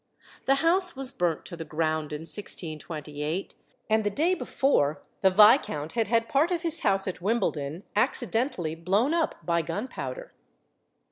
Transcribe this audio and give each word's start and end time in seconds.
The 0.45 0.55
house 0.65 0.95
was 0.95 1.11
burnt 1.11 1.45
to 1.45 1.55
the 1.55 1.63
ground 1.63 2.11
in 2.11 2.21
1628, 2.21 3.53
and 3.87 4.03
the 4.03 4.09
day 4.09 4.33
before 4.33 5.03
the 5.21 5.29
viscount 5.29 5.93
had 5.93 6.07
had 6.07 6.27
part 6.27 6.49
of 6.49 6.63
his 6.63 6.79
house 6.79 7.07
at 7.07 7.21
Wimbledon 7.21 7.83
accidentally 7.95 8.73
blown 8.73 9.13
up 9.13 9.35
by 9.45 9.61
gunpowder. 9.61 10.33